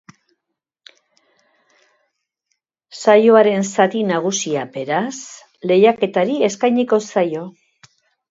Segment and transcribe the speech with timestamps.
[3.01, 5.13] Saioaren zati nagusia, beraz,
[5.73, 7.47] lehiaketari eskainiko zaio.